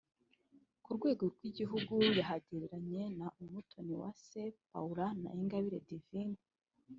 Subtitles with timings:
[0.83, 6.39] ku rwego rw’igihugu yahageranye na Umutoniwase Paula na Ingabire Divine